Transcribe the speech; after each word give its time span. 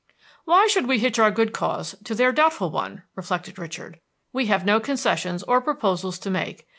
"Why 0.45 0.65
should 0.65 0.87
we 0.87 0.97
hitch 0.97 1.19
our 1.19 1.29
good 1.29 1.53
cause 1.53 1.93
to 2.05 2.15
their 2.15 2.31
doubtful 2.31 2.71
one?" 2.71 3.03
reflected 3.13 3.59
Richard. 3.59 3.99
"We 4.33 4.47
have 4.47 4.65
no 4.65 4.79
concessions 4.79 5.43
or 5.43 5.61
proposals 5.61 6.17
to 6.17 6.31
make. 6.31 6.67